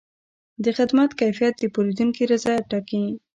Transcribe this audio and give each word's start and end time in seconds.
د 0.63 0.65
خدمت 0.77 1.09
کیفیت 1.21 1.53
د 1.59 1.63
پیرودونکي 1.73 2.23
رضایت 2.33 2.63
ټاکي. 2.71 3.03